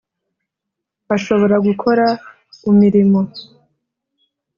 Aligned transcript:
ashobora 1.15 1.55
gukora 1.67 2.05
umirimo. 2.69 3.21